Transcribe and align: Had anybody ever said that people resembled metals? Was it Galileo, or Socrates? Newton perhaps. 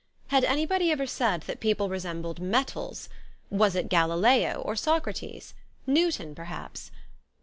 Had 0.29 0.43
anybody 0.43 0.89
ever 0.91 1.05
said 1.05 1.41
that 1.41 1.59
people 1.59 1.87
resembled 1.87 2.39
metals? 2.41 3.07
Was 3.51 3.75
it 3.75 3.87
Galileo, 3.87 4.55
or 4.65 4.75
Socrates? 4.75 5.53
Newton 5.85 6.33
perhaps. 6.33 6.89